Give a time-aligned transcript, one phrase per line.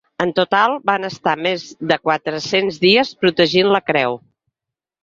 [0.23, 4.21] En total, van estar més de quatre-cents dies protegint la creu.